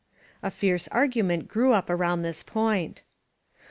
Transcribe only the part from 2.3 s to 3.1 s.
point.